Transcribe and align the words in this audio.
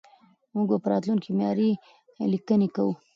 موږ 0.53 0.65
به 0.71 0.77
په 0.83 0.87
راتلونکي 0.93 1.23
کې 1.31 1.35
معياري 1.37 1.69
ليکنې 2.33 2.67
کوو. 2.75 2.93